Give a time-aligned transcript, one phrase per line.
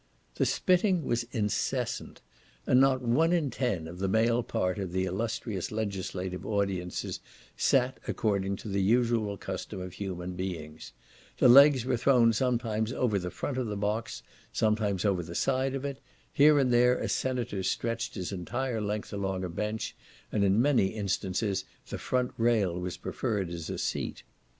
[0.33, 2.21] The spitting was incessant;
[2.65, 7.19] and not one in ten of the male part of the illustrious legislative audiences
[7.55, 10.91] sat according to the usual custom of human beings;
[11.37, 15.75] the legs were thrown sometimes over the front of the box, sometimes over the side
[15.75, 16.01] of it;
[16.33, 19.95] here and there a senator stretched his entire length along a bench,
[20.31, 24.23] and in many instances the front rail was preferred as a seat.